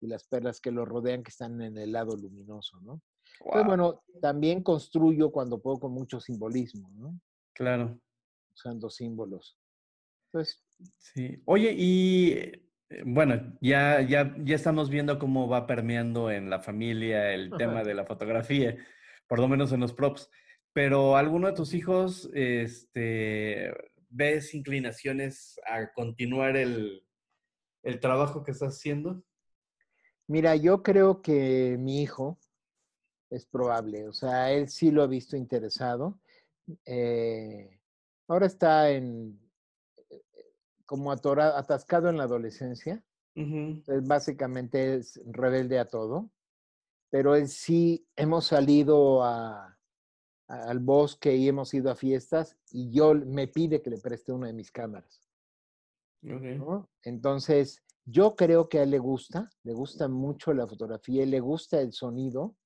[0.00, 3.02] y las perlas que lo rodean que están en el lado luminoso, ¿no?
[3.40, 7.18] Pues bueno, también construyo cuando puedo con mucho simbolismo, ¿no?
[7.52, 7.98] Claro.
[8.52, 9.58] Usando símbolos.
[10.30, 10.62] Pues.
[10.98, 11.42] Sí.
[11.44, 17.32] Oye, y eh, bueno, ya, ya, ya estamos viendo cómo va permeando en la familia
[17.32, 18.76] el tema de la fotografía
[19.32, 20.28] por lo menos en los props.
[20.74, 23.72] Pero alguno de tus hijos, este,
[24.10, 27.02] ves inclinaciones a continuar el,
[28.02, 29.24] trabajo que estás haciendo?
[30.26, 32.38] Mira, yo creo que mi hijo
[33.30, 36.20] es probable, o sea, él sí lo ha visto interesado.
[36.84, 37.80] Eh,
[38.28, 39.40] ahora está en
[40.84, 43.02] como atascado en la adolescencia.
[44.02, 46.30] básicamente es rebelde a todo
[47.12, 53.48] pero en sí hemos salido al bosque y hemos ido a fiestas y yo me
[53.48, 55.28] pide que le preste una de mis cámaras.
[57.02, 61.82] Entonces, yo creo que a él le gusta, le gusta mucho la fotografía, le gusta
[61.82, 62.56] el sonido.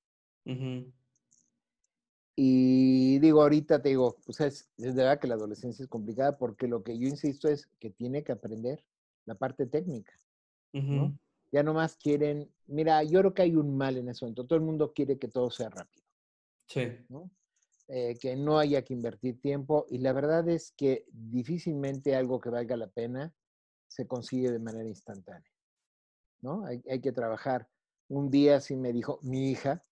[2.37, 6.69] Y digo, ahorita te digo, pues es, es verdad que la adolescencia es complicada porque
[6.69, 8.85] lo que yo insisto es que tiene que aprender
[9.25, 10.13] la parte técnica.
[10.73, 11.19] ¿no?
[11.53, 14.65] Ya nomás quieren, mira, yo creo que hay un mal en ese momento, todo el
[14.65, 16.05] mundo quiere que todo sea rápido.
[16.69, 16.89] Sí.
[17.89, 22.51] Eh, que no haya que invertir tiempo y la verdad es que difícilmente algo que
[22.51, 23.33] valga la pena
[23.87, 25.49] se consigue de manera instantánea.
[26.41, 26.65] ¿no?
[26.67, 27.69] Hay, que trabajar.
[28.09, 29.83] Un día sí me dijo mi hija,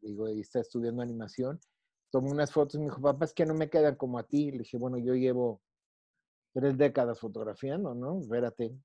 [0.00, 1.60] digo, está estudiando animación,
[2.10, 4.50] tomó unas fotos y me dijo, papá, es que no me quedan como a ti.
[4.50, 5.60] Le dije, bueno, yo llevo
[6.52, 8.20] tres décadas fotografiando, ¿no?
[8.20, 8.76] Espérate,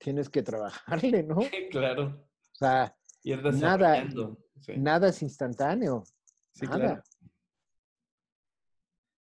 [0.00, 1.36] tienes que trabajarle, ¿no?
[1.70, 2.26] claro.
[2.52, 4.04] O sea, nada,
[4.76, 6.02] nada es instantáneo.
[6.52, 6.78] Sí, nada.
[6.78, 7.02] Claro.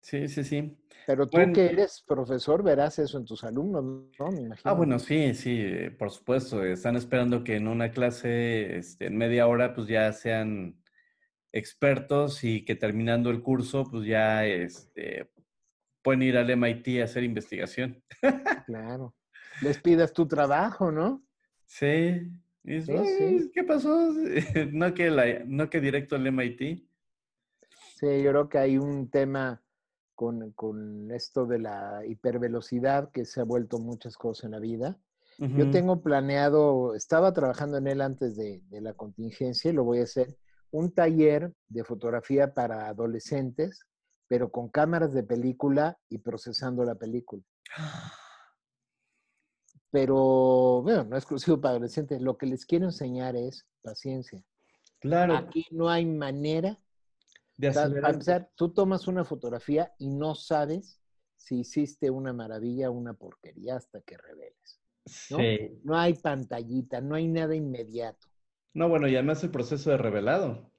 [0.03, 0.79] Sí, sí, sí.
[1.07, 4.31] Pero tú que eres profesor verás eso en tus alumnos, ¿no?
[4.31, 4.71] Me imagino.
[4.71, 6.65] Ah, bueno, sí, sí, por supuesto.
[6.65, 10.81] Están esperando que en una clase, este, en media hora, pues ya sean
[11.53, 15.33] expertos y que terminando el curso, pues ya este,
[16.03, 18.03] pueden ir al MIT a hacer investigación.
[18.67, 19.16] Claro
[19.63, 21.23] les pidas tu trabajo, ¿no?
[21.65, 22.31] Sí.
[22.65, 24.13] ¿Qué pasó?
[24.73, 26.85] no, que no que directo al MIT.
[27.95, 29.63] Sí, yo creo que hay un tema
[30.15, 34.99] con, con esto de la hipervelocidad que se ha vuelto muchas cosas en la vida.
[35.39, 39.99] Yo tengo planeado, estaba trabajando en él antes de, de la contingencia y lo voy
[39.99, 40.35] a hacer,
[40.71, 43.81] un taller de fotografía para adolescentes,
[44.29, 47.43] pero con cámaras de película y procesando la película.
[49.91, 54.43] Pero, bueno, no exclusivo para adolescentes, lo que les quiero enseñar es paciencia.
[55.01, 56.79] Claro, Aquí no hay manera
[57.59, 61.01] de para empezar, tú tomas una fotografía y no sabes
[61.37, 64.81] si hiciste una maravilla o una porquería hasta que reveles.
[65.29, 65.39] ¿no?
[65.39, 65.81] Sí.
[65.83, 68.27] No hay pantallita, no hay nada inmediato.
[68.75, 70.71] No, bueno, y además el proceso de revelado.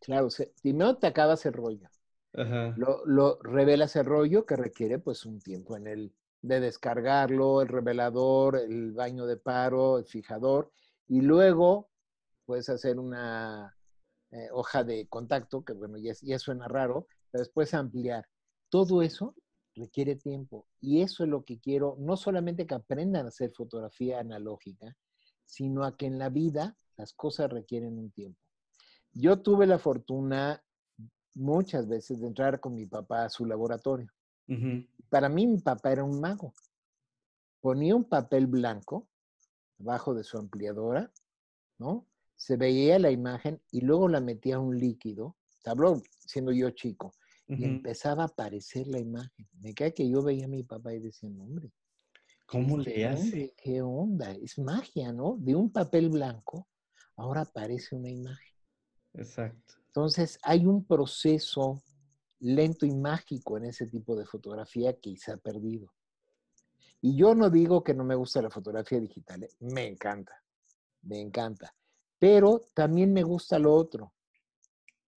[0.00, 1.88] Claro, se- primero te acabas el rollo,
[2.34, 2.76] Ajá.
[2.76, 6.14] lo, lo revelas el rollo que requiere pues un tiempo en el
[6.44, 10.70] de descargarlo, el revelador, el baño de paro, el fijador,
[11.08, 11.88] y luego
[12.44, 13.74] puedes hacer una
[14.30, 18.26] eh, hoja de contacto, que bueno, ya, ya suena raro, pero después ampliar.
[18.68, 19.34] Todo eso
[19.74, 24.20] requiere tiempo y eso es lo que quiero, no solamente que aprendan a hacer fotografía
[24.20, 24.94] analógica,
[25.46, 28.38] sino a que en la vida las cosas requieren un tiempo.
[29.12, 30.62] Yo tuve la fortuna
[31.32, 34.12] muchas veces de entrar con mi papá a su laboratorio.
[34.46, 34.84] Ujú.
[35.14, 36.52] Para mí mi papá era un mago.
[37.60, 39.08] Ponía un papel blanco
[39.78, 41.08] abajo de su ampliadora,
[41.78, 42.08] ¿no?
[42.34, 45.36] Se veía la imagen y luego la metía a un líquido.
[45.62, 47.14] Te hablo siendo yo chico.
[47.46, 49.48] Y empezaba a aparecer la imagen.
[49.60, 51.70] Me cae que yo veía a mi papá y decía, hombre,
[52.44, 53.54] ¿Cómo este le hace?
[53.56, 54.32] ¿qué onda?
[54.32, 55.36] Es magia, ¿no?
[55.38, 56.66] De un papel blanco,
[57.14, 58.52] ahora aparece una imagen.
[59.12, 59.74] Exacto.
[59.86, 61.84] Entonces, hay un proceso
[62.40, 65.92] lento y mágico en ese tipo de fotografía que se ha perdido.
[67.00, 69.50] Y yo no digo que no me gusta la fotografía digital, ¿eh?
[69.60, 70.42] me encanta,
[71.02, 71.74] me encanta.
[72.18, 74.14] Pero también me gusta lo otro,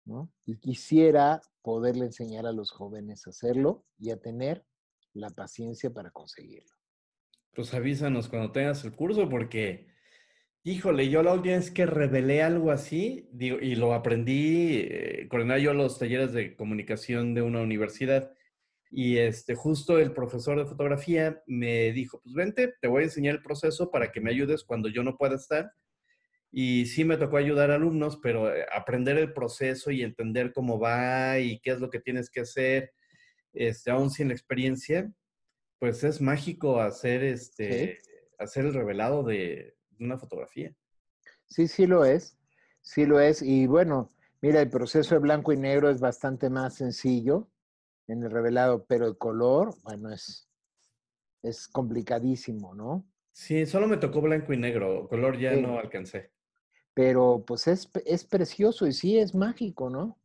[0.05, 0.33] ¿no?
[0.47, 4.65] Y quisiera poderle enseñar a los jóvenes a hacerlo y a tener
[5.13, 6.75] la paciencia para conseguirlo.
[7.55, 9.87] Pues avísanos cuando tengas el curso porque,
[10.65, 15.29] híjole, yo la última vez que revelé algo así, digo, y lo aprendí, eh,
[15.63, 18.33] yo los talleres de comunicación de una universidad.
[18.91, 23.37] Y este, justo el profesor de fotografía me dijo, pues vente, te voy a enseñar
[23.37, 25.73] el proceso para que me ayudes cuando yo no pueda estar.
[26.51, 30.79] Y sí me tocó ayudar a alumnos, pero eh, aprender el proceso y entender cómo
[30.79, 32.93] va y qué es lo que tienes que hacer,
[33.53, 35.13] este, aún sin la experiencia,
[35.79, 37.99] pues es mágico hacer, este,
[38.39, 39.75] hacer el revelado de
[40.05, 40.75] una fotografía.
[41.47, 42.37] Sí, sí lo es,
[42.83, 43.43] sí lo es.
[43.43, 47.49] Y bueno, mira, el proceso de blanco y negro es bastante más sencillo
[48.09, 50.49] en el revelado, pero el color, bueno, es,
[51.43, 53.07] es complicadísimo, ¿no?
[53.33, 55.63] Sí, solo me tocó blanco y negro, color ya Sí.
[55.63, 56.31] no alcancé.
[56.95, 60.19] Pero pues es, es precioso y sí es mágico, ¿no?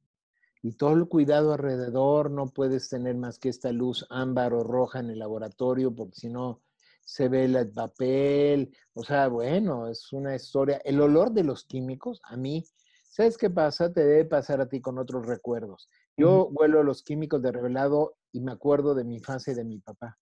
[0.61, 4.99] Y todo el cuidado alrededor, no puedes tener más que esta luz ámbar o roja
[4.99, 6.61] en el laboratorio, porque si no
[7.01, 8.75] se ve el papel.
[8.93, 10.81] O sea, bueno, es una historia.
[10.83, 12.63] El olor de los químicos, a mí,
[13.09, 13.91] ¿sabes qué pasa?
[13.91, 15.89] Te debe pasar a ti con otros recuerdos.
[16.17, 19.79] Yo huelo los químicos de revelado y me acuerdo de mi infancia y de mi
[19.79, 20.17] papá.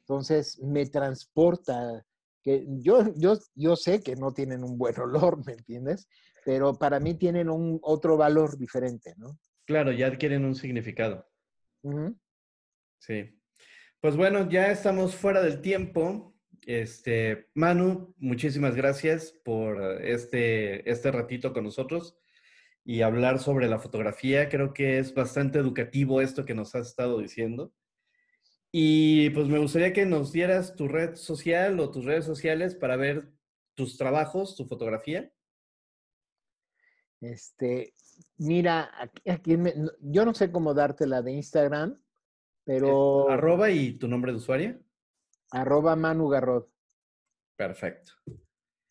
[0.00, 2.04] Entonces me transporta,
[2.42, 6.08] que yo, yo, yo sé que no tienen un buen olor, ¿me entiendes?
[6.44, 9.38] Pero para mí tienen un otro valor diferente, ¿no?
[9.64, 11.26] Claro, ya adquieren un significado.
[12.98, 13.41] Sí.
[14.02, 16.34] Pues bueno, ya estamos fuera del tiempo.
[16.66, 22.18] Este, Manu, muchísimas gracias por este, este ratito con nosotros
[22.84, 24.48] y hablar sobre la fotografía.
[24.48, 27.72] Creo que es bastante educativo esto que nos has estado diciendo.
[28.72, 32.96] Y pues me gustaría que nos dieras tu red social o tus redes sociales para
[32.96, 33.30] ver
[33.74, 35.32] tus trabajos, tu fotografía.
[37.20, 37.94] Este,
[38.36, 42.02] mira, aquí, aquí me- yo no sé cómo darte la de Instagram,
[42.64, 44.78] pero Arroba y tu nombre de usuario.
[45.50, 46.66] arroba Manu Garrod.
[47.56, 48.12] Perfecto.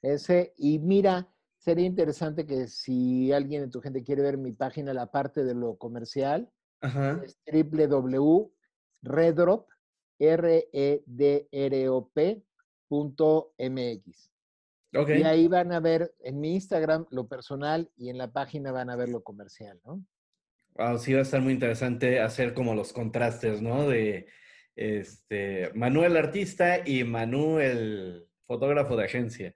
[0.02, 4.94] Ese, y mira, sería interesante que si alguien de tu gente quiere ver mi página,
[4.94, 6.52] la parte de lo comercial,
[6.82, 7.22] Ajá.
[7.24, 7.40] es
[9.04, 9.68] www.redrop,
[10.20, 12.44] r e d r o p
[12.88, 14.32] punto mx.
[14.96, 15.10] Ok.
[15.10, 18.90] Y ahí van a ver en mi Instagram lo personal y en la página van
[18.90, 20.04] a ver lo comercial, ¿no?
[20.76, 23.88] Wow, sí va a estar muy interesante hacer como los contrastes, ¿no?
[23.90, 24.28] De
[24.76, 29.56] este Manuel artista y Manu el fotógrafo de agencia.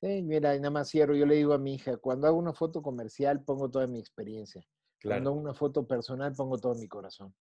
[0.00, 2.52] Sí, mira, y nada más cierro, yo le digo a mi hija, cuando hago una
[2.52, 4.62] foto comercial pongo toda mi experiencia.
[5.04, 7.34] Cuando Claro, hago una foto personal pongo todo mi corazón.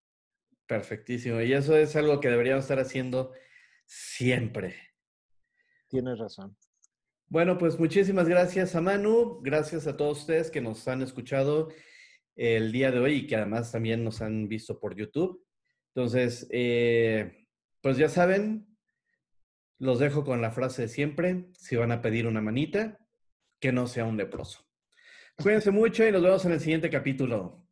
[0.65, 1.41] perfectísimo.
[1.41, 3.33] Y eso es algo que deberíamos estar haciendo
[3.85, 4.75] siempre.
[5.87, 6.57] Tienes razón.
[7.29, 11.69] Bueno, pues muchísimas gracias a Manu, gracias a todos ustedes que nos han escuchado
[12.37, 15.43] el día de hoy y que además también nos han visto por YouTube.
[15.93, 17.47] Entonces, eh,
[17.81, 18.77] pues ya saben,
[19.79, 22.99] los dejo con la frase de siempre, si van a pedir una manita,
[23.59, 24.65] que no sea un leproso.
[25.37, 27.66] Cuídense mucho y nos vemos en el siguiente capítulo.